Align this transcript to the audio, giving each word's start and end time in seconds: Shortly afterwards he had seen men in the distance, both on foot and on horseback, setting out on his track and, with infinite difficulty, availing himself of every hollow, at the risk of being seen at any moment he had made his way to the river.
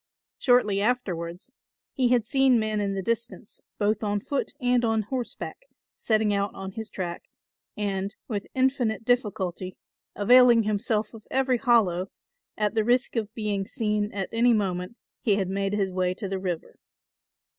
Shortly 0.39 0.81
afterwards 0.81 1.51
he 1.93 2.07
had 2.07 2.25
seen 2.25 2.59
men 2.59 2.81
in 2.81 2.95
the 2.95 3.03
distance, 3.03 3.61
both 3.77 4.01
on 4.03 4.19
foot 4.19 4.51
and 4.59 4.83
on 4.83 5.03
horseback, 5.03 5.67
setting 5.95 6.33
out 6.33 6.51
on 6.55 6.71
his 6.71 6.89
track 6.89 7.25
and, 7.77 8.15
with 8.27 8.47
infinite 8.55 9.05
difficulty, 9.05 9.77
availing 10.15 10.63
himself 10.63 11.13
of 11.13 11.27
every 11.29 11.59
hollow, 11.59 12.09
at 12.57 12.73
the 12.73 12.83
risk 12.83 13.15
of 13.15 13.31
being 13.35 13.67
seen 13.67 14.11
at 14.11 14.27
any 14.31 14.53
moment 14.53 14.97
he 15.21 15.35
had 15.35 15.49
made 15.49 15.73
his 15.73 15.91
way 15.91 16.15
to 16.15 16.27
the 16.27 16.39
river. 16.39 16.79